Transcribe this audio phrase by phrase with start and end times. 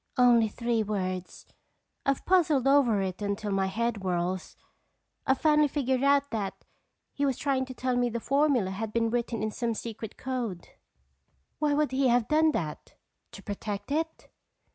[0.17, 1.45] "Only three words.
[2.07, 4.57] I've puzzled over it until my head whirls.
[5.27, 6.65] I've finally figured out that
[7.13, 10.69] he was trying to tell me the formula had been written in some secret code."
[11.59, 12.95] "Why would he have done that?
[13.33, 14.27] To protect it?"